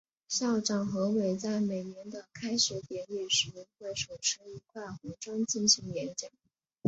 [0.27, 6.31] 校长何伟在每年的开学典礼时会手持一块红砖进行演讲。